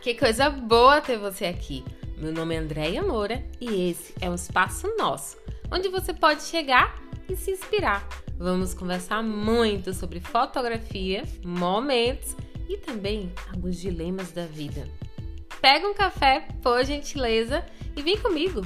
Que 0.00 0.14
coisa 0.14 0.48
boa 0.48 0.98
ter 1.02 1.18
você 1.18 1.44
aqui. 1.44 1.84
Meu 2.16 2.32
nome 2.32 2.54
é 2.54 2.58
Andréia 2.58 3.02
Moura 3.02 3.44
e 3.60 3.90
esse 3.90 4.14
é 4.18 4.30
um 4.30 4.34
espaço 4.34 4.90
nosso, 4.96 5.36
onde 5.70 5.90
você 5.90 6.14
pode 6.14 6.42
chegar 6.44 6.98
e 7.28 7.36
se 7.36 7.50
inspirar. 7.50 8.08
Vamos 8.38 8.72
conversar 8.72 9.22
muito 9.22 9.92
sobre 9.92 10.18
fotografia, 10.18 11.22
momentos 11.44 12.34
e 12.66 12.78
também 12.78 13.30
alguns 13.52 13.78
dilemas 13.78 14.32
da 14.32 14.46
vida. 14.46 14.88
Pega 15.60 15.86
um 15.86 15.92
café, 15.92 16.48
por 16.62 16.82
gentileza, 16.82 17.62
e 17.94 18.00
vem 18.00 18.16
comigo. 18.16 18.62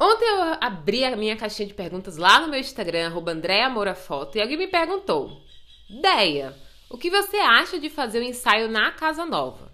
Ontem 0.00 0.24
eu 0.24 0.42
abri 0.60 1.04
a 1.04 1.14
minha 1.14 1.36
caixinha 1.36 1.68
de 1.68 1.74
perguntas 1.74 2.16
lá 2.16 2.40
no 2.40 2.48
meu 2.48 2.58
Instagram, 2.58 3.06
arroba 3.06 3.94
Foto, 3.94 4.36
e 4.36 4.42
alguém 4.42 4.58
me 4.58 4.66
perguntou: 4.66 5.40
Deia, 6.00 6.56
o 6.88 6.96
que 6.96 7.10
você 7.10 7.36
acha 7.36 7.78
de 7.78 7.90
fazer 7.90 8.20
o 8.20 8.22
ensaio 8.22 8.66
na 8.66 8.92
casa 8.92 9.26
nova? 9.26 9.70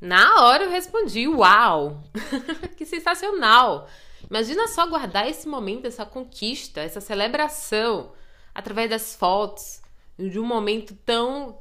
Na 0.00 0.44
hora 0.44 0.62
eu 0.62 0.70
respondi: 0.70 1.26
Uau! 1.26 2.00
que 2.78 2.86
sensacional! 2.86 3.88
Imagina 4.30 4.68
só 4.68 4.86
guardar 4.86 5.28
esse 5.28 5.48
momento, 5.48 5.86
essa 5.86 6.06
conquista, 6.06 6.80
essa 6.80 7.00
celebração 7.00 8.12
através 8.54 8.88
das 8.88 9.16
fotos, 9.16 9.82
de 10.16 10.38
um 10.38 10.44
momento 10.44 10.94
tão 11.04 11.58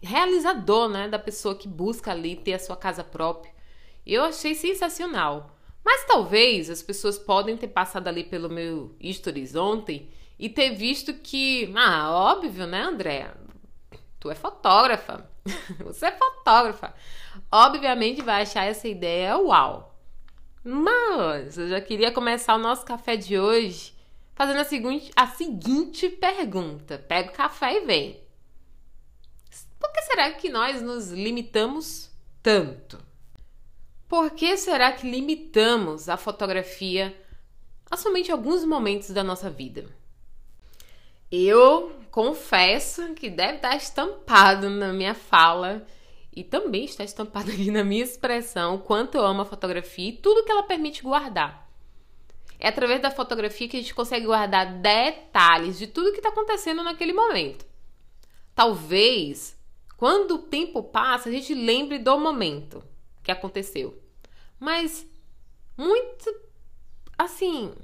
realizador, 0.00 0.88
né, 0.88 1.08
da 1.08 1.18
pessoa 1.18 1.56
que 1.56 1.66
busca 1.66 2.12
ali 2.12 2.36
ter 2.36 2.54
a 2.54 2.58
sua 2.60 2.76
casa 2.76 3.02
própria. 3.02 3.52
Eu 4.06 4.22
achei 4.22 4.54
sensacional. 4.54 5.50
Mas 5.84 6.04
talvez 6.06 6.70
as 6.70 6.82
pessoas 6.82 7.18
podem 7.18 7.56
ter 7.56 7.68
passado 7.68 8.06
ali 8.06 8.22
pelo 8.22 8.48
meu 8.48 8.94
stories 9.02 9.56
ontem 9.56 10.08
e 10.38 10.48
ter 10.48 10.74
visto 10.74 11.14
que, 11.14 11.72
ah, 11.74 12.10
óbvio, 12.10 12.66
né, 12.66 12.82
André? 12.82 13.32
Tu 14.20 14.30
é 14.30 14.34
fotógrafa. 14.34 15.28
Você 15.84 16.06
é 16.06 16.12
fotógrafa. 16.12 16.94
Obviamente 17.50 18.22
vai 18.22 18.42
achar 18.42 18.64
essa 18.64 18.88
ideia 18.88 19.38
uau. 19.38 19.94
Mas 20.62 21.56
eu 21.56 21.68
já 21.68 21.80
queria 21.80 22.10
começar 22.10 22.54
o 22.56 22.58
nosso 22.58 22.84
café 22.84 23.16
de 23.16 23.38
hoje 23.38 23.94
fazendo 24.34 24.60
a 24.60 24.64
seguinte, 24.64 25.10
a 25.14 25.26
seguinte 25.26 26.08
pergunta. 26.08 26.98
Pega 26.98 27.30
o 27.30 27.34
café 27.34 27.76
e 27.76 27.86
vem. 27.86 28.20
Por 29.78 29.92
que 29.92 30.02
será 30.02 30.32
que 30.32 30.48
nós 30.48 30.82
nos 30.82 31.10
limitamos 31.10 32.10
tanto? 32.42 32.98
Por 34.08 34.30
que 34.30 34.56
será 34.56 34.92
que 34.92 35.10
limitamos 35.10 36.08
a 36.08 36.16
fotografia 36.16 37.16
a 37.90 37.96
somente 37.96 38.30
alguns 38.30 38.64
momentos 38.64 39.10
da 39.10 39.22
nossa 39.22 39.48
vida? 39.48 39.86
Eu 41.30 41.92
confesso 42.10 43.14
que 43.14 43.28
deve 43.28 43.56
estar 43.56 43.76
estampado 43.76 44.70
na 44.70 44.92
minha 44.92 45.14
fala 45.14 45.86
e 46.34 46.44
também 46.44 46.84
está 46.84 47.02
estampado 47.02 47.50
aqui 47.52 47.70
na 47.70 47.82
minha 47.82 48.04
expressão 48.04 48.78
quanto 48.78 49.16
eu 49.16 49.24
amo 49.24 49.42
a 49.42 49.46
fotografia 49.46 50.08
e 50.08 50.16
tudo 50.16 50.44
que 50.44 50.52
ela 50.52 50.62
permite 50.62 51.02
guardar. 51.02 51.66
É 52.58 52.68
através 52.68 53.02
da 53.02 53.10
fotografia 53.10 53.68
que 53.68 53.76
a 53.76 53.80
gente 53.80 53.94
consegue 53.94 54.26
guardar 54.26 54.80
detalhes 54.80 55.78
de 55.78 55.86
tudo 55.86 56.12
que 56.12 56.18
está 56.18 56.30
acontecendo 56.30 56.82
naquele 56.82 57.12
momento. 57.12 57.66
Talvez, 58.54 59.58
quando 59.96 60.36
o 60.36 60.38
tempo 60.38 60.82
passa, 60.82 61.28
a 61.28 61.32
gente 61.32 61.52
lembre 61.54 61.98
do 61.98 62.18
momento 62.18 62.82
que 63.22 63.30
aconteceu. 63.30 64.02
Mas 64.58 65.06
muito 65.76 66.34
assim, 67.18 67.74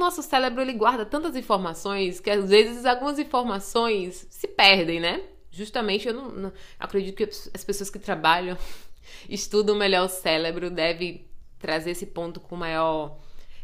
nosso 0.00 0.22
cérebro 0.22 0.60
ele 0.60 0.72
guarda 0.72 1.06
tantas 1.06 1.36
informações 1.36 2.18
que 2.18 2.30
às 2.30 2.48
vezes 2.48 2.84
algumas 2.84 3.18
informações 3.18 4.26
se 4.30 4.48
perdem, 4.48 4.98
né? 4.98 5.22
Justamente 5.50 6.08
eu 6.08 6.14
não, 6.14 6.30
não 6.30 6.52
acredito 6.78 7.16
que 7.16 7.24
as 7.24 7.64
pessoas 7.64 7.90
que 7.90 7.98
trabalham 7.98 8.56
estudam 9.28 9.76
melhor 9.76 10.06
o 10.06 10.08
cérebro 10.08 10.70
devem 10.70 11.26
trazer 11.58 11.90
esse 11.90 12.06
ponto 12.06 12.40
com 12.40 12.56
maior 12.56 13.18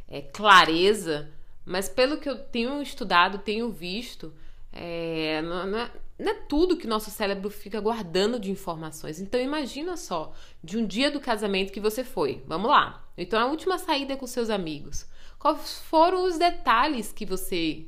é, 0.07 0.21
clareza, 0.21 1.31
mas 1.65 1.89
pelo 1.89 2.19
que 2.19 2.29
eu 2.29 2.39
tenho 2.39 2.81
estudado, 2.83 3.39
tenho 3.39 3.71
visto, 3.71 4.33
é, 4.73 5.41
não, 5.43 5.67
não, 5.67 5.79
é, 5.79 5.91
não 6.19 6.31
é 6.33 6.35
tudo 6.35 6.77
que 6.77 6.87
nosso 6.87 7.11
cérebro 7.11 7.51
fica 7.51 7.81
guardando 7.81 8.39
de 8.39 8.51
informações. 8.51 9.19
Então 9.19 9.41
imagina 9.41 9.97
só, 9.97 10.35
de 10.63 10.77
um 10.77 10.87
dia 10.87 11.11
do 11.11 11.21
casamento 11.21 11.73
que 11.73 11.81
você 11.81 12.05
foi. 12.05 12.43
Vamos 12.47 12.71
lá. 12.71 13.06
Então 13.17 13.41
a 13.41 13.47
última 13.47 13.79
saída 13.79 14.17
com 14.17 14.27
seus 14.27 14.51
amigos. 14.51 15.07
Quais 15.39 15.79
foram 15.81 16.25
os 16.25 16.39
detalhes 16.39 17.13
que 17.13 17.25
você 17.25 17.87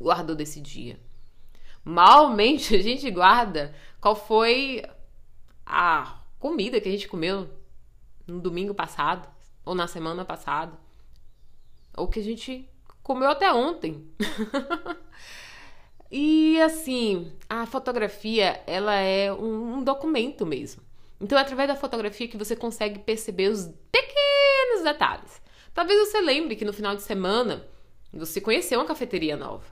guardou 0.00 0.34
desse 0.34 0.60
dia? 0.60 0.98
Malmente 1.84 2.74
a 2.76 2.82
gente 2.82 3.10
guarda 3.10 3.74
qual 4.00 4.16
foi 4.16 4.82
a 5.64 6.20
comida 6.38 6.80
que 6.80 6.88
a 6.88 6.92
gente 6.92 7.08
comeu 7.08 7.48
no 8.26 8.40
domingo 8.40 8.74
passado 8.74 9.28
ou 9.64 9.74
na 9.74 9.86
semana 9.86 10.24
passada 10.24 10.72
ou 11.96 12.08
que 12.08 12.20
a 12.20 12.22
gente 12.22 12.68
comeu 13.02 13.30
até 13.30 13.52
ontem. 13.52 14.08
E 16.10 16.60
assim, 16.60 17.32
a 17.48 17.66
fotografia, 17.66 18.62
ela 18.66 18.94
é 18.94 19.32
um, 19.32 19.78
um 19.78 19.82
documento 19.82 20.46
mesmo. 20.46 20.82
Então 21.20 21.36
é 21.36 21.40
através 21.40 21.68
da 21.68 21.74
fotografia 21.74 22.28
que 22.28 22.36
você 22.36 22.54
consegue 22.54 23.00
perceber 23.00 23.48
os 23.48 23.66
pequenos 23.90 24.25
detalhes. 24.86 25.42
Talvez 25.74 26.08
você 26.08 26.20
lembre 26.20 26.56
que 26.56 26.64
no 26.64 26.72
final 26.72 26.96
de 26.96 27.02
semana 27.02 27.66
você 28.12 28.40
conheceu 28.40 28.78
uma 28.78 28.86
cafeteria 28.86 29.36
nova. 29.36 29.66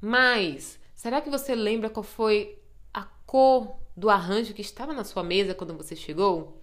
Mas 0.00 0.80
será 0.94 1.20
que 1.20 1.30
você 1.30 1.54
lembra 1.54 1.90
qual 1.90 2.02
foi 2.02 2.58
a 2.92 3.04
cor 3.26 3.76
do 3.96 4.10
arranjo 4.10 4.54
que 4.54 4.62
estava 4.62 4.92
na 4.92 5.04
sua 5.04 5.22
mesa 5.22 5.54
quando 5.54 5.76
você 5.76 5.94
chegou? 5.94 6.60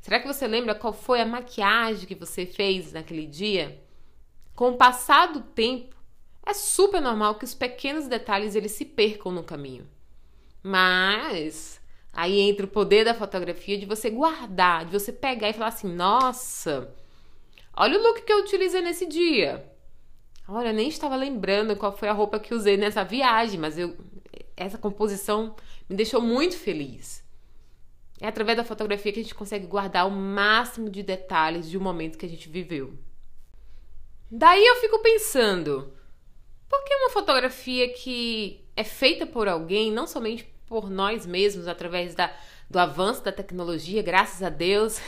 Será 0.00 0.18
que 0.18 0.26
você 0.26 0.46
lembra 0.46 0.74
qual 0.74 0.92
foi 0.92 1.20
a 1.20 1.26
maquiagem 1.26 2.06
que 2.06 2.14
você 2.14 2.46
fez 2.46 2.92
naquele 2.92 3.26
dia? 3.26 3.82
Com 4.54 4.70
o 4.70 4.76
passar 4.76 5.32
do 5.32 5.40
tempo, 5.40 5.96
é 6.44 6.54
super 6.54 7.00
normal 7.00 7.34
que 7.34 7.44
os 7.44 7.54
pequenos 7.54 8.08
detalhes 8.08 8.54
eles 8.54 8.72
se 8.72 8.84
percam 8.84 9.30
no 9.30 9.44
caminho. 9.44 9.86
Mas 10.62 11.80
aí 12.12 12.40
entra 12.40 12.66
o 12.66 12.70
poder 12.70 13.04
da 13.04 13.14
fotografia 13.14 13.78
de 13.78 13.86
você 13.86 14.10
guardar, 14.10 14.86
de 14.86 14.92
você 14.92 15.12
pegar 15.12 15.50
e 15.50 15.52
falar 15.52 15.68
assim: 15.68 15.88
"Nossa, 15.88 16.92
olha 17.78 17.98
o 17.98 18.02
look 18.02 18.22
que 18.22 18.32
eu 18.32 18.38
utilizei 18.38 18.80
nesse 18.82 19.06
dia. 19.06 19.64
Olha, 20.46 20.72
nem 20.72 20.88
estava 20.88 21.14
lembrando 21.14 21.76
qual 21.76 21.96
foi 21.96 22.08
a 22.08 22.12
roupa 22.12 22.40
que 22.40 22.54
usei 22.54 22.76
nessa 22.76 23.04
viagem, 23.04 23.58
mas 23.58 23.78
eu 23.78 23.96
essa 24.58 24.76
composição 24.76 25.54
me 25.88 25.96
deixou 25.96 26.20
muito 26.20 26.56
feliz. 26.56 27.24
É 28.20 28.26
através 28.26 28.56
da 28.56 28.64
fotografia 28.64 29.12
que 29.12 29.20
a 29.20 29.22
gente 29.22 29.34
consegue 29.34 29.66
guardar 29.66 30.06
o 30.06 30.10
máximo 30.10 30.90
de 30.90 31.02
detalhes 31.02 31.70
de 31.70 31.78
um 31.78 31.80
momento 31.80 32.18
que 32.18 32.26
a 32.26 32.28
gente 32.28 32.48
viveu. 32.48 32.98
Daí 34.30 34.66
eu 34.66 34.76
fico 34.76 34.98
pensando, 34.98 35.92
porque 36.68 36.94
uma 36.94 37.10
fotografia 37.10 37.88
que 37.92 38.64
é 38.74 38.84
feita 38.84 39.24
por 39.24 39.48
alguém, 39.48 39.92
não 39.92 40.06
somente 40.06 40.44
por 40.66 40.90
nós 40.90 41.24
mesmos, 41.24 41.68
através 41.68 42.14
da, 42.14 42.34
do 42.70 42.78
avanço 42.78 43.22
da 43.24 43.32
tecnologia, 43.32 44.02
graças 44.02 44.42
a 44.42 44.48
Deus, 44.48 45.00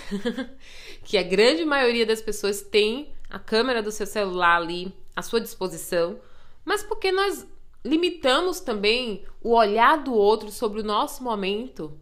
que 1.05 1.19
a 1.19 1.23
grande 1.23 1.65
maioria 1.65 2.07
das 2.07 2.23
pessoas 2.23 2.63
tem 2.63 3.13
a 3.29 3.39
câmera 3.39 3.83
do 3.83 3.93
seu 3.93 4.07
celular 4.07 4.57
ali 4.57 4.95
à 5.15 5.23
sua 5.23 5.41
disposição, 5.41 6.19
mas 6.65 6.83
porque 6.83 7.13
nós 7.13 7.47
limitamos 7.85 8.61
também 8.61 9.25
o 9.43 9.55
olhar 9.55 10.03
do 10.03 10.15
outro 10.15 10.51
sobre 10.51 10.81
o 10.81 10.85
nosso 10.85 11.23
momento 11.23 11.99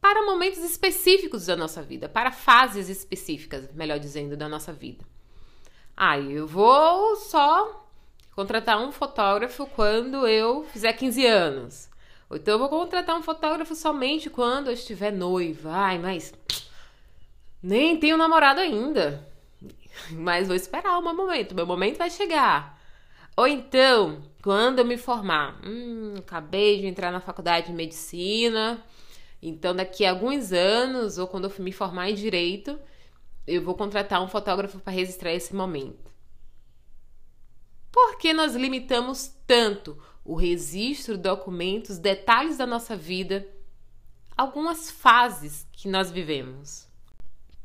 para 0.00 0.24
momentos 0.24 0.60
específicos 0.60 1.46
da 1.46 1.56
nossa 1.56 1.82
vida, 1.82 2.08
para 2.08 2.30
fases 2.30 2.88
específicas, 2.88 3.68
melhor 3.74 3.98
dizendo, 3.98 4.36
da 4.36 4.48
nossa 4.48 4.72
vida. 4.72 5.04
Ah, 5.96 6.18
eu 6.18 6.46
vou 6.46 7.16
só 7.16 7.88
contratar 8.34 8.80
um 8.80 8.92
fotógrafo 8.92 9.66
quando 9.66 10.26
eu 10.26 10.64
fizer 10.64 10.92
15 10.92 11.26
anos. 11.26 11.90
Ou 12.30 12.36
então 12.36 12.54
eu 12.54 12.58
vou 12.58 12.68
contratar 12.68 13.16
um 13.16 13.22
fotógrafo 13.22 13.74
somente 13.74 14.28
quando 14.28 14.68
eu 14.68 14.74
estiver 14.74 15.12
noiva. 15.12 15.70
Ai, 15.72 15.98
mas 15.98 16.32
nem 17.62 17.98
tenho 17.98 18.16
namorado 18.16 18.60
ainda. 18.60 19.26
Mas 20.10 20.46
vou 20.46 20.56
esperar 20.56 20.98
o 20.98 21.02
meu 21.02 21.14
momento. 21.14 21.54
Meu 21.54 21.66
momento 21.66 21.98
vai 21.98 22.10
chegar. 22.10 22.78
Ou 23.36 23.46
então, 23.46 24.22
quando 24.42 24.80
eu 24.80 24.84
me 24.84 24.96
formar. 24.96 25.60
Hum, 25.64 26.14
acabei 26.18 26.80
de 26.80 26.86
entrar 26.86 27.10
na 27.10 27.20
faculdade 27.20 27.68
de 27.68 27.72
medicina. 27.72 28.84
Então, 29.40 29.74
daqui 29.74 30.04
a 30.04 30.10
alguns 30.10 30.52
anos, 30.52 31.18
ou 31.18 31.26
quando 31.26 31.48
eu 31.48 31.64
me 31.64 31.72
formar 31.72 32.10
em 32.10 32.14
direito, 32.14 32.78
eu 33.46 33.62
vou 33.62 33.74
contratar 33.74 34.22
um 34.22 34.28
fotógrafo 34.28 34.78
para 34.78 34.92
registrar 34.92 35.32
esse 35.32 35.54
momento. 35.54 36.12
Por 37.90 38.18
que 38.18 38.32
nós 38.32 38.54
limitamos 38.54 39.34
tanto 39.46 39.98
o 40.28 40.34
registro, 40.34 41.16
documentos, 41.16 41.98
detalhes 41.98 42.58
da 42.58 42.66
nossa 42.66 42.94
vida, 42.94 43.48
algumas 44.36 44.90
fases 44.90 45.66
que 45.72 45.88
nós 45.88 46.10
vivemos? 46.10 46.86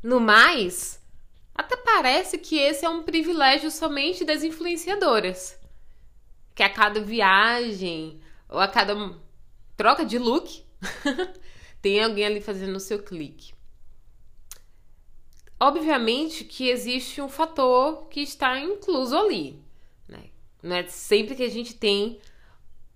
No 0.02 0.18
mais, 0.18 0.98
até 1.54 1.76
parece 1.76 2.38
que 2.38 2.58
esse 2.58 2.86
é 2.86 2.90
um 2.90 3.04
privilégio 3.04 3.70
somente 3.70 4.24
das 4.24 4.44
influenciadoras. 4.44 5.60
que 6.56 6.64
a 6.64 6.70
cada 6.70 7.02
viagem 7.02 8.22
ou 8.48 8.60
a 8.60 8.68
cada 8.68 8.96
troca 9.76 10.06
de 10.06 10.18
look 10.18 10.64
tem 11.82 12.02
alguém 12.02 12.26
ali 12.26 12.40
fazendo 12.40 12.78
o 12.78 12.80
seu 12.80 13.04
clique. 13.04 13.54
Obviamente 15.60 16.46
que 16.46 16.70
existe 16.70 17.22
um 17.22 17.28
fator 17.28 18.08
que 18.08 18.22
está 18.22 18.58
incluso 18.58 19.18
ali. 19.18 19.62
Né? 20.08 20.30
Não 20.62 20.78
é 20.78 20.88
sempre 20.88 21.36
que 21.36 21.44
a 21.44 21.50
gente 21.50 21.74
tem 21.74 22.22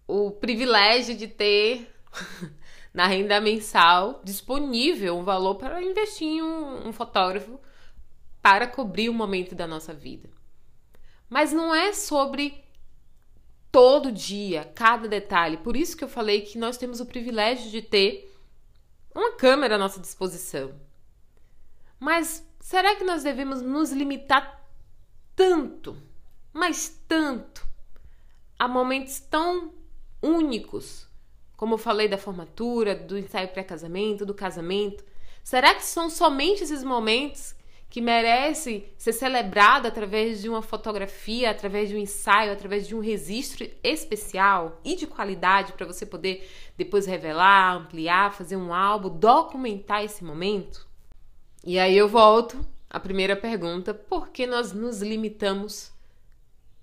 o 0.08 0.32
privilégio 0.32 1.16
de 1.16 1.28
ter 1.28 1.94
na 2.94 3.06
renda 3.06 3.42
mensal 3.42 4.22
disponível 4.24 5.18
um 5.18 5.24
valor 5.24 5.56
para 5.56 5.84
investir 5.84 6.28
em 6.28 6.42
um, 6.42 6.88
um 6.88 6.94
fotógrafo 6.94 7.60
para 8.42 8.66
cobrir 8.66 9.10
o 9.10 9.14
momento 9.14 9.54
da 9.54 9.68
nossa 9.68 9.94
vida. 9.94 10.30
Mas 11.30 11.52
não 11.52 11.76
é 11.76 11.92
sobre 11.92 12.64
todo 13.72 14.12
dia, 14.12 14.72
cada 14.74 15.08
detalhe. 15.08 15.58
Por 15.58 15.76
isso 15.76 15.98
que 15.98 16.04
eu 16.04 16.08
falei 16.08 16.42
que 16.42 16.58
nós 16.58 16.78
temos 16.78 17.02
o 17.02 17.06
privilégio 17.06 17.70
de 17.70 17.82
ter 17.82 18.34
uma 19.14 19.34
câmera 19.34 19.76
à 19.76 19.78
nossa 19.78 20.00
disposição. 20.00 20.74
Mas 22.00 22.48
será 22.60 22.96
que 22.96 23.04
nós 23.04 23.24
devemos 23.24 23.62
nos 23.62 23.92
limitar 23.92 24.66
tanto, 25.36 25.98
mas 26.54 27.02
tanto, 27.08 27.68
a 28.58 28.68
momentos 28.68 29.20
tão 29.20 29.74
únicos, 30.22 31.08
como 31.56 31.76
eu 31.76 31.78
falei 31.78 32.08
da 32.08 32.18
formatura, 32.18 32.96
do 32.96 33.18
ensaio 33.18 33.48
pré-casamento, 33.50 34.26
do 34.26 34.34
casamento? 34.34 35.04
Será 35.44 35.74
que 35.74 35.86
são 35.86 36.10
somente 36.10 36.64
esses 36.64 36.84
momentos 36.84 37.56
que 37.90 38.02
merece 38.02 38.86
ser 38.98 39.14
celebrado 39.14 39.88
através 39.88 40.42
de 40.42 40.50
uma 40.50 40.62
fotografia, 40.62 41.50
através 41.50 41.90
de 41.90 41.96
um 41.96 42.00
ensaio, 42.00 42.52
através 42.52 42.86
de 42.88 42.94
um 42.94 43.00
registro 43.00 43.68
especial 43.82 44.82
e 44.84 44.96
de 44.96 45.08
qualidade 45.08 45.74
para 45.74 45.86
você 45.86 46.06
poder 46.06 46.50
depois 46.76 47.06
revelar, 47.06 47.78
ampliar, 47.78 48.34
fazer 48.34 48.58
um 48.58 48.74
álbum, 48.74 49.10
documentar 49.18 50.04
esse 50.04 50.24
momento? 50.24 50.86
E 51.66 51.80
aí 51.80 51.98
eu 51.98 52.10
volto 52.10 52.60
à 52.90 53.00
primeira 53.00 53.36
pergunta: 53.36 53.94
por 53.94 54.30
que 54.30 54.46
nós 54.46 54.74
nos 54.74 55.02
limitamos 55.02 55.92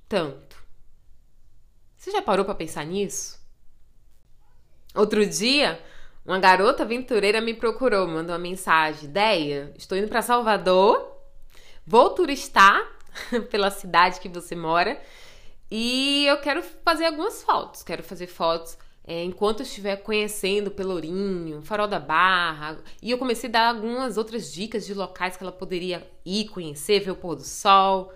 tanto? 0.08 0.63
Você 2.04 2.10
já 2.10 2.20
parou 2.20 2.44
para 2.44 2.54
pensar 2.54 2.84
nisso? 2.84 3.40
Outro 4.94 5.24
dia, 5.24 5.82
uma 6.22 6.38
garota 6.38 6.82
aventureira 6.82 7.40
me 7.40 7.54
procurou, 7.54 8.06
mandou 8.06 8.34
uma 8.34 8.38
mensagem: 8.38 9.08
Deia, 9.08 9.72
estou 9.78 9.96
indo 9.96 10.08
para 10.08 10.20
Salvador, 10.20 11.16
vou 11.86 12.10
turistar 12.10 12.78
pela 13.50 13.70
cidade 13.70 14.20
que 14.20 14.28
você 14.28 14.54
mora 14.54 15.00
e 15.70 16.26
eu 16.26 16.36
quero 16.42 16.62
fazer 16.84 17.06
algumas 17.06 17.42
fotos. 17.42 17.82
Quero 17.82 18.02
fazer 18.02 18.26
fotos 18.26 18.76
é, 19.02 19.24
enquanto 19.24 19.60
eu 19.60 19.64
estiver 19.64 19.96
conhecendo 19.96 20.70
Pelourinho, 20.70 21.62
Farol 21.62 21.88
da 21.88 21.98
Barra. 21.98 22.80
E 23.00 23.10
eu 23.10 23.16
comecei 23.16 23.48
a 23.48 23.52
dar 23.52 23.68
algumas 23.70 24.18
outras 24.18 24.52
dicas 24.52 24.84
de 24.84 24.92
locais 24.92 25.38
que 25.38 25.42
ela 25.42 25.50
poderia 25.50 26.06
ir 26.22 26.50
conhecer, 26.50 27.00
ver 27.00 27.12
o 27.12 27.16
pôr 27.16 27.34
do 27.34 27.44
sol. 27.44 28.12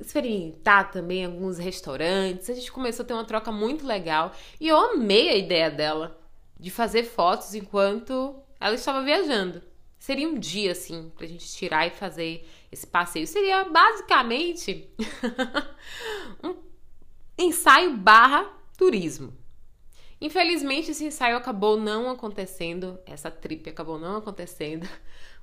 Experimentar 0.00 0.90
também 0.90 1.24
alguns 1.24 1.58
restaurantes. 1.58 2.48
A 2.48 2.54
gente 2.54 2.70
começou 2.70 3.04
a 3.04 3.06
ter 3.06 3.14
uma 3.14 3.24
troca 3.24 3.50
muito 3.50 3.86
legal. 3.86 4.32
E 4.60 4.68
eu 4.68 4.76
amei 4.76 5.28
a 5.28 5.36
ideia 5.36 5.70
dela 5.70 6.18
de 6.58 6.70
fazer 6.70 7.04
fotos 7.04 7.54
enquanto 7.54 8.36
ela 8.60 8.74
estava 8.74 9.02
viajando. 9.02 9.62
Seria 9.98 10.28
um 10.28 10.38
dia, 10.38 10.72
assim, 10.72 11.10
pra 11.16 11.26
gente 11.26 11.46
tirar 11.52 11.86
e 11.86 11.90
fazer 11.90 12.48
esse 12.70 12.86
passeio. 12.86 13.26
Seria 13.26 13.64
basicamente 13.64 14.88
um 16.42 16.56
ensaio 17.36 17.96
barra 17.96 18.48
turismo. 18.76 19.36
Infelizmente, 20.20 20.90
esse 20.90 21.04
ensaio 21.04 21.36
acabou 21.36 21.76
não 21.76 22.10
acontecendo, 22.10 22.98
essa 23.06 23.30
trip 23.30 23.70
acabou 23.70 23.98
não 23.98 24.16
acontecendo, 24.16 24.88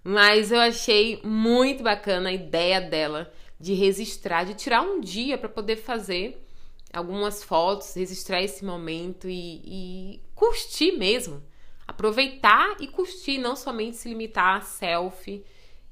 mas 0.04 0.52
eu 0.52 0.60
achei 0.60 1.22
muito 1.24 1.82
bacana 1.82 2.30
a 2.30 2.34
ideia 2.34 2.82
dela 2.82 3.32
de 3.60 3.74
registrar, 3.74 4.44
de 4.44 4.54
tirar 4.54 4.82
um 4.82 5.00
dia 5.00 5.38
para 5.38 5.50
poder 5.50 5.78
fazer 5.78 6.46
algumas 6.94 7.44
fotos, 7.44 7.94
registrar 7.94 8.42
esse 8.42 8.64
momento 8.64 9.30
e, 9.30 9.62
e 9.66 10.22
curtir 10.34 10.94
mesmo. 10.94 11.44
Aproveitar 11.88 12.78
e 12.80 12.88
curtir, 12.88 13.38
não 13.38 13.56
somente 13.56 13.98
se 13.98 14.10
limitar 14.10 14.58
a 14.58 14.62
selfie 14.62 15.44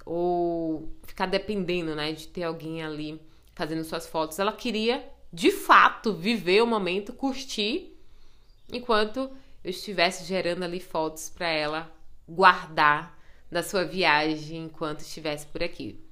ou 0.05 0.91
ficar 1.03 1.27
dependendo, 1.27 1.95
né, 1.95 2.11
de 2.11 2.27
ter 2.27 2.43
alguém 2.43 2.83
ali 2.83 3.21
fazendo 3.53 3.83
suas 3.83 4.07
fotos. 4.07 4.39
Ela 4.39 4.51
queria, 4.51 5.07
de 5.31 5.51
fato, 5.51 6.13
viver 6.13 6.61
o 6.61 6.67
momento, 6.67 7.13
curtir, 7.13 7.95
enquanto 8.71 9.29
eu 9.63 9.69
estivesse 9.69 10.25
gerando 10.25 10.63
ali 10.63 10.79
fotos 10.79 11.29
para 11.29 11.47
ela 11.47 11.91
guardar 12.27 13.17
da 13.51 13.61
sua 13.61 13.85
viagem 13.85 14.65
enquanto 14.65 15.01
estivesse 15.01 15.45
por 15.45 15.63
aqui. 15.63 16.02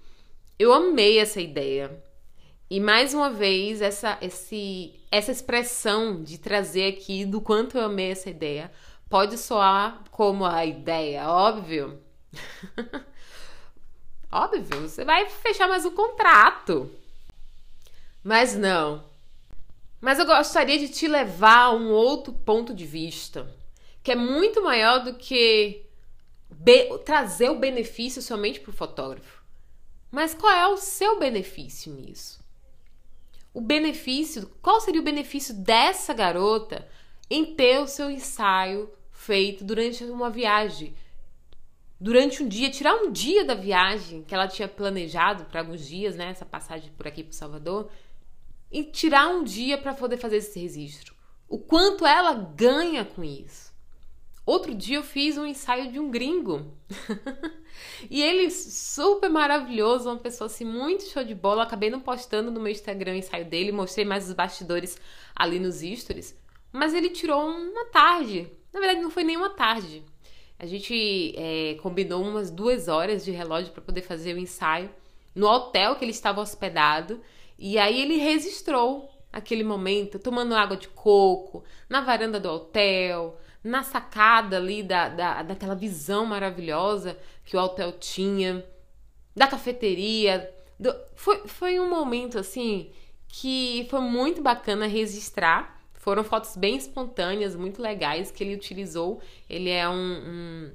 Eu 0.61 0.71
amei 0.71 1.17
essa 1.17 1.41
ideia. 1.41 2.03
E 2.69 2.79
mais 2.79 3.15
uma 3.15 3.31
vez, 3.31 3.81
essa, 3.81 4.19
esse, 4.21 4.93
essa 5.09 5.31
expressão 5.31 6.21
de 6.21 6.37
trazer 6.37 6.85
aqui 6.85 7.25
do 7.25 7.41
quanto 7.41 7.79
eu 7.79 7.85
amei 7.85 8.11
essa 8.11 8.29
ideia 8.29 8.71
pode 9.09 9.39
soar 9.39 10.03
como 10.11 10.45
a 10.45 10.63
ideia, 10.63 11.27
óbvio. 11.27 11.99
óbvio, 14.31 14.87
você 14.87 15.03
vai 15.03 15.27
fechar 15.27 15.67
mais 15.67 15.83
um 15.83 15.95
contrato. 15.95 16.91
Mas 18.23 18.55
não. 18.55 19.03
Mas 19.99 20.19
eu 20.19 20.27
gostaria 20.27 20.77
de 20.77 20.89
te 20.89 21.07
levar 21.07 21.63
a 21.63 21.71
um 21.71 21.89
outro 21.89 22.33
ponto 22.33 22.71
de 22.71 22.85
vista, 22.85 23.51
que 24.03 24.11
é 24.11 24.15
muito 24.15 24.61
maior 24.61 25.03
do 25.03 25.15
que 25.15 25.87
trazer 27.03 27.49
o 27.49 27.57
benefício 27.57 28.21
somente 28.21 28.59
para 28.59 28.69
o 28.69 28.73
fotógrafo. 28.73 29.40
Mas 30.11 30.33
qual 30.33 30.53
é 30.53 30.67
o 30.67 30.77
seu 30.77 31.17
benefício 31.17 31.93
nisso? 31.93 32.41
o 33.53 33.59
benefício, 33.59 34.49
qual 34.61 34.79
seria 34.79 35.01
o 35.01 35.03
benefício 35.03 35.53
dessa 35.53 36.13
garota 36.13 36.87
em 37.29 37.53
ter 37.55 37.79
o 37.79 37.87
seu 37.87 38.09
ensaio 38.09 38.89
feito 39.11 39.63
durante 39.63 40.03
uma 40.05 40.29
viagem? 40.29 40.93
Durante 41.99 42.41
um 42.41 42.47
dia, 42.47 42.71
tirar 42.71 42.95
um 42.95 43.11
dia 43.11 43.45
da 43.45 43.53
viagem 43.53 44.23
que 44.23 44.33
ela 44.33 44.47
tinha 44.47 44.67
planejado 44.67 45.45
para 45.45 45.59
alguns 45.59 45.85
dias, 45.85 46.15
né? 46.15 46.29
Essa 46.29 46.45
passagem 46.45 46.91
por 46.97 47.07
aqui 47.07 47.23
para 47.23 47.33
Salvador, 47.33 47.91
e 48.71 48.83
tirar 48.83 49.27
um 49.27 49.43
dia 49.43 49.77
para 49.77 49.93
poder 49.93 50.17
fazer 50.17 50.37
esse 50.37 50.59
registro. 50.59 51.13
O 51.47 51.59
quanto 51.59 52.05
ela 52.05 52.33
ganha 52.33 53.05
com 53.05 53.23
isso. 53.23 53.70
Outro 54.45 54.73
dia 54.73 54.97
eu 54.97 55.03
fiz 55.03 55.37
um 55.37 55.45
ensaio 55.45 55.91
de 55.91 55.99
um 55.99 56.09
gringo. 56.09 56.73
e 58.09 58.21
ele 58.21 58.49
super 58.49 59.29
maravilhoso, 59.29 60.09
uma 60.09 60.17
pessoa 60.17 60.47
assim 60.47 60.65
muito 60.65 61.03
show 61.03 61.23
de 61.23 61.35
bola. 61.35 61.63
acabei 61.63 61.89
não 61.89 61.99
postando 61.99 62.49
no 62.49 62.59
meu 62.59 62.71
Instagram 62.71 63.13
o 63.13 63.15
ensaio 63.15 63.45
dele, 63.45 63.71
mostrei 63.71 64.03
mais 64.03 64.27
os 64.27 64.33
bastidores 64.33 64.99
ali 65.35 65.59
nos 65.59 65.81
stories. 65.81 66.35
Mas 66.71 66.93
ele 66.93 67.09
tirou 67.09 67.47
uma 67.47 67.85
tarde. 67.85 68.51
Na 68.73 68.79
verdade, 68.79 69.01
não 69.01 69.11
foi 69.11 69.23
nem 69.23 69.37
uma 69.37 69.49
tarde. 69.49 70.03
A 70.57 70.65
gente 70.65 71.33
é, 71.37 71.75
combinou 71.81 72.23
umas 72.23 72.49
duas 72.49 72.87
horas 72.87 73.23
de 73.23 73.31
relógio 73.31 73.71
para 73.71 73.81
poder 73.81 74.01
fazer 74.01 74.35
o 74.35 74.39
ensaio 74.39 74.89
no 75.35 75.47
hotel 75.47 75.95
que 75.95 76.05
ele 76.05 76.11
estava 76.11 76.41
hospedado. 76.41 77.21
E 77.57 77.77
aí 77.77 78.01
ele 78.01 78.17
registrou 78.17 79.09
aquele 79.31 79.63
momento, 79.63 80.19
tomando 80.19 80.55
água 80.55 80.75
de 80.75 80.87
coco, 80.89 81.63
na 81.89 82.01
varanda 82.01 82.39
do 82.39 82.49
hotel, 82.49 83.39
na 83.63 83.83
sacada 83.83 84.57
ali 84.57 84.81
da, 84.81 85.09
da, 85.09 85.43
daquela 85.43 85.75
visão 85.75 86.25
maravilhosa 86.25 87.17
que 87.45 87.55
o 87.55 87.61
hotel 87.61 87.91
tinha, 87.93 88.65
da 89.35 89.47
cafeteria. 89.47 90.51
Do, 90.79 90.93
foi, 91.15 91.47
foi 91.47 91.79
um 91.79 91.89
momento 91.89 92.39
assim 92.39 92.91
que 93.27 93.87
foi 93.89 94.01
muito 94.01 94.41
bacana 94.41 94.87
registrar. 94.87 95.79
Foram 95.93 96.23
fotos 96.23 96.57
bem 96.57 96.75
espontâneas, 96.75 97.55
muito 97.55 97.81
legais 97.81 98.31
que 98.31 98.43
ele 98.43 98.55
utilizou. 98.55 99.21
Ele 99.49 99.69
é 99.69 99.87
um, 99.87 99.93
um, 99.93 100.71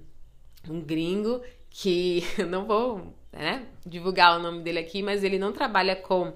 um 0.71 0.81
gringo 0.81 1.43
que 1.69 2.23
não 2.49 2.65
vou 2.65 3.13
né, 3.33 3.67
divulgar 3.85 4.39
o 4.39 4.43
nome 4.43 4.63
dele 4.63 4.79
aqui, 4.79 5.03
mas 5.03 5.25
ele 5.25 5.39
não 5.39 5.53
trabalha 5.53 5.97
com 5.97 6.33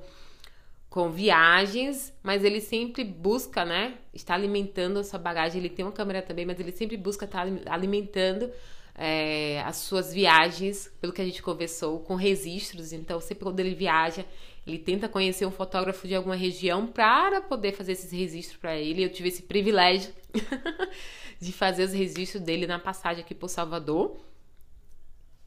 com 0.90 1.08
viagens, 1.08 2.12
mas 2.20 2.42
ele 2.42 2.60
sempre 2.60 3.04
busca, 3.04 3.64
né? 3.64 3.96
Está 4.12 4.34
alimentando 4.34 4.98
a 4.98 5.04
sua 5.04 5.20
bagagem. 5.20 5.60
Ele 5.60 5.70
tem 5.70 5.84
uma 5.84 5.92
câmera 5.92 6.20
também, 6.20 6.44
mas 6.44 6.58
ele 6.58 6.72
sempre 6.72 6.96
busca 6.96 7.26
estar 7.26 7.46
alimentando 7.66 8.50
é, 8.96 9.62
as 9.62 9.76
suas 9.76 10.12
viagens, 10.12 10.92
pelo 11.00 11.12
que 11.12 11.22
a 11.22 11.24
gente 11.24 11.40
conversou, 11.42 12.00
com 12.00 12.16
registros. 12.16 12.92
Então, 12.92 13.20
sempre 13.20 13.44
quando 13.44 13.60
ele 13.60 13.72
viaja, 13.72 14.26
ele 14.66 14.80
tenta 14.80 15.08
conhecer 15.08 15.46
um 15.46 15.52
fotógrafo 15.52 16.08
de 16.08 16.14
alguma 16.16 16.34
região 16.34 16.88
para 16.88 17.40
poder 17.40 17.72
fazer 17.72 17.92
esses 17.92 18.10
registros 18.10 18.58
para 18.58 18.76
ele. 18.76 19.04
Eu 19.04 19.12
tive 19.12 19.28
esse 19.28 19.44
privilégio 19.44 20.12
de 21.40 21.52
fazer 21.52 21.84
os 21.84 21.92
registros 21.92 22.42
dele 22.42 22.66
na 22.66 22.80
passagem 22.80 23.22
aqui 23.22 23.34
por 23.34 23.48
Salvador. 23.48 24.18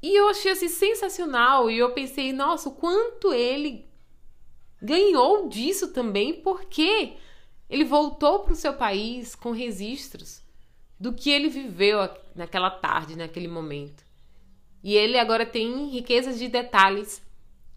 E 0.01 0.17
eu 0.17 0.29
achei 0.29 0.53
assim 0.53 0.69
sensacional. 0.69 1.69
E 1.69 1.77
eu 1.77 1.91
pensei, 1.91 2.31
nossa, 2.31 2.69
o 2.69 2.73
quanto 2.73 3.33
ele 3.33 3.91
ganhou 4.83 5.47
disso 5.47 5.93
também 5.93 6.33
porque 6.41 7.13
ele 7.69 7.85
voltou 7.85 8.39
para 8.39 8.53
o 8.53 8.57
seu 8.57 8.73
país 8.73 9.33
com 9.33 9.51
registros 9.51 10.43
do 10.99 11.13
que 11.13 11.29
ele 11.29 11.47
viveu 11.47 11.97
naquela 12.35 12.69
tarde, 12.69 13.15
naquele 13.15 13.47
momento. 13.47 14.03
E 14.83 14.95
ele 14.95 15.17
agora 15.17 15.45
tem 15.45 15.87
riquezas 15.87 16.37
de 16.37 16.49
detalhes, 16.49 17.21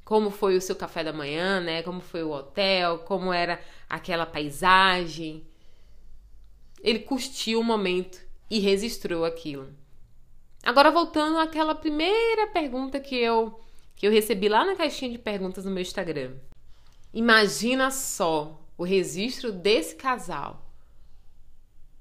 como 0.05 0.31
foi 0.31 0.57
o 0.57 0.61
seu 0.61 0.75
café 0.75 1.05
da 1.05 1.13
manhã, 1.13 1.61
né? 1.61 1.83
Como 1.83 2.01
foi 2.01 2.25
o 2.25 2.33
hotel, 2.33 2.99
como 3.01 3.33
era 3.33 3.61
aquela 3.89 4.27
paisagem. 4.27 5.47
Ele 6.83 6.99
curtiu 6.99 7.61
o 7.61 7.65
momento 7.65 8.21
e 8.51 8.59
registrou 8.59 9.25
aquilo. 9.25 9.73
Agora 10.63 10.91
voltando 10.91 11.39
àquela 11.39 11.75
primeira 11.75 12.49
pergunta 12.49 12.99
que 12.99 13.15
eu 13.15 13.61
que 13.95 14.07
eu 14.07 14.13
recebi 14.13 14.47
lá 14.49 14.65
na 14.65 14.77
caixinha 14.77 15.11
de 15.11 15.19
perguntas 15.19 15.65
no 15.65 15.71
meu 15.71 15.81
Instagram. 15.81 16.35
Imagina 17.17 17.91
só 17.91 18.63
o 18.77 18.85
registro 18.85 19.51
desse 19.51 19.97
casal 19.97 20.71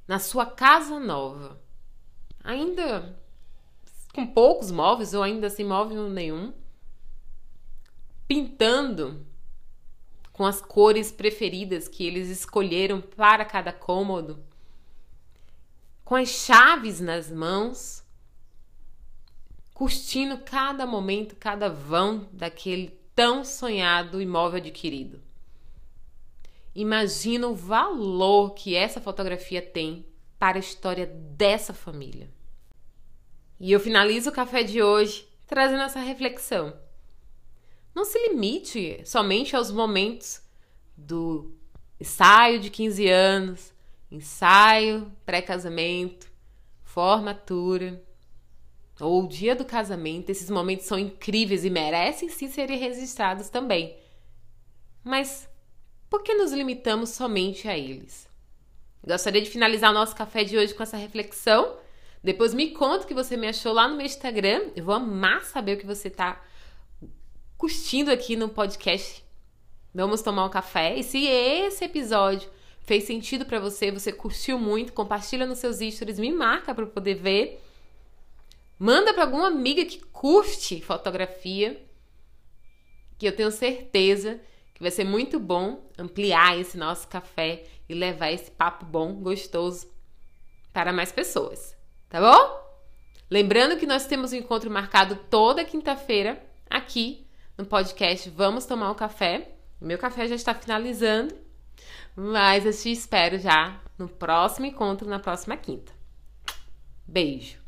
na 0.06 0.20
sua 0.20 0.46
casa 0.46 1.00
nova. 1.00 1.58
Ainda 2.44 3.18
com 4.14 4.28
poucos 4.28 4.72
móveis 4.72 5.14
ou 5.14 5.24
ainda 5.24 5.50
sem 5.50 5.66
móvel 5.66 6.10
nenhum, 6.10 6.54
pintando 8.28 9.26
com 10.34 10.46
as 10.46 10.62
cores 10.62 11.14
preferidas 11.14 11.88
que 11.88 12.06
eles 12.06 12.28
escolheram 12.28 13.00
para 13.00 13.46
cada 13.46 13.72
cômodo, 13.72 14.44
com 16.04 16.16
as 16.16 16.28
chaves 16.28 17.00
nas 17.00 17.32
mãos, 17.32 18.04
curtindo 19.74 20.40
cada 20.40 20.86
momento, 20.86 21.38
cada 21.38 21.70
vão 21.70 22.28
daquele 22.34 23.05
tão 23.16 23.46
sonhado 23.46 24.22
imóvel 24.22 24.58
adquirido. 24.58 25.22
Imagina 26.76 27.48
o 27.48 27.56
valor 27.56 28.54
que 28.54 28.76
essa 28.76 29.00
fotografia 29.00 29.62
tem 29.62 30.06
para 30.38 30.58
a 30.58 30.60
história 30.60 31.06
dessa 31.08 31.74
família. 31.74 32.30
E 33.60 33.72
eu 33.72 33.80
finalizo 33.80 34.30
o 34.30 34.34
café 34.34 34.62
de 34.62 34.84
hoje 34.84 35.26
trazendo 35.48 35.84
essa 35.84 36.00
reflexão. 36.00 36.78
Não 37.94 38.04
se 38.04 38.20
limite 38.28 39.02
somente 39.06 39.56
aos 39.56 39.72
momentos 39.72 40.42
do 40.98 41.56
ensaio 42.00 42.60
de 42.60 42.70
15 42.70 43.08
anos, 43.08 43.74
ensaio, 44.12 45.10
pré-casamento, 45.26 46.30
formatura, 46.84 48.04
ou 49.00 49.24
o 49.24 49.28
dia 49.28 49.56
do 49.56 49.66
casamento, 49.66 50.30
esses 50.30 50.50
momentos 50.50 50.86
são 50.86 50.98
incríveis 50.98 51.66
e 51.66 51.70
merecem 51.70 52.30
sim 52.30 52.48
serem 52.48 52.78
registrados 52.78 53.50
também. 53.50 53.96
Mas 55.04 55.50
por 56.10 56.24
que 56.24 56.34
nos 56.34 56.52
limitamos 56.52 57.10
somente 57.10 57.68
a 57.68 57.78
eles? 57.78 58.28
Gostaria 59.06 59.42
de 59.42 59.50
finalizar 59.50 59.92
o 59.92 59.94
nosso 59.94 60.16
café 60.16 60.44
de 60.44 60.58
hoje 60.58 60.74
com 60.74 60.82
essa 60.82 60.98
reflexão. 60.98 61.78
Depois 62.24 62.54
me 62.54 62.72
conta 62.72 63.04
o 63.04 63.08
que 63.08 63.14
você 63.14 63.38
me 63.38 63.48
achou 63.48 63.72
lá 63.72 63.88
no 63.88 63.98
meu 63.98 64.06
Instagram. 64.06 64.72
Eu 64.76 64.86
vou 64.86 64.96
amar 64.96 65.44
saber 65.44 65.76
o 65.76 65.78
que 65.78 65.86
você 65.86 66.08
está 66.08 66.42
curtindo 67.58 68.10
aqui 68.10 68.36
no 68.36 68.50
podcast. 68.50 69.24
Vamos 69.94 70.22
tomar 70.22 70.46
um 70.46 70.50
café. 70.50 70.98
E 70.98 71.04
se 71.04 71.24
esse 71.26 71.86
episódio 71.86 72.50
fez 72.82 73.04
sentido 73.04 73.46
para 73.46 73.60
você, 73.60 73.92
você 73.92 74.12
curtiu 74.12 74.58
muito, 74.58 74.94
compartilha 74.94 75.46
nos 75.46 75.60
seus 75.60 75.78
stories, 75.78 76.18
me 76.18 76.32
marca 76.32 76.74
para 76.74 76.86
poder 76.88 77.16
ver. 77.16 77.62
Manda 78.78 79.14
para 79.14 79.24
alguma 79.24 79.48
amiga 79.48 79.86
que 79.86 80.00
curte 80.06 80.82
fotografia, 80.82 81.82
que 83.18 83.28
eu 83.28 83.36
tenho 83.36 83.52
certeza 83.52 84.42
que 84.74 84.82
vai 84.82 84.92
ser 84.92 85.06
muito 85.06 85.40
bom 85.40 85.90
ampliar 85.98 86.60
esse 86.60 86.78
nosso 86.78 87.08
café 87.08 87.64
e 87.88 87.94
levar 87.94 88.32
esse 88.32 88.52
papo 88.52 88.86
bom, 88.86 89.14
gostoso 89.14 89.88
para 90.74 90.92
mais 90.92 91.12
pessoas, 91.12 91.78
tá 92.10 92.20
bom? 92.20 92.66
Lembrando 93.30 93.78
que 93.78 93.88
nós 93.88 94.06
temos 94.06 94.34
um 94.34 94.36
encontro 94.36 94.70
marcado 94.70 95.16
toda 95.30 95.64
quinta-feira 95.64 96.46
aqui 96.70 97.26
no 97.58 97.66
podcast 97.66 98.30
Vamos 98.30 98.66
Tomar 98.66 98.92
um 98.92 98.96
Café. 98.96 99.56
O 99.80 99.86
meu 99.86 99.98
café 99.98 100.28
já 100.28 100.36
está 100.36 100.54
finalizando, 100.54 101.34
mas 102.16 102.66
eu 102.66 102.74
te 102.74 102.92
espero 102.92 103.40
já 103.40 103.82
no 103.98 104.10
próximo 104.10 104.66
encontro, 104.66 105.08
na 105.08 105.20
próxima 105.20 105.56
quinta. 105.56 105.94
Beijo! 107.08 107.65